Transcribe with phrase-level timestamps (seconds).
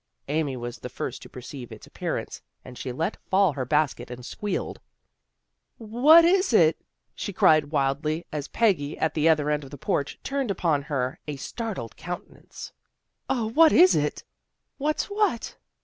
[0.29, 4.25] Amy was the first to perceive its appearance and she let fall her basket and
[4.25, 4.79] squealed."
[6.01, 6.81] What is it?"
[7.13, 11.19] she cried wildly, as Peggy, at the other end of the porch, turned upon her
[11.27, 12.73] a startled countenance,"
[13.29, 14.23] O, what is it?
[14.79, 15.55] ""What's what?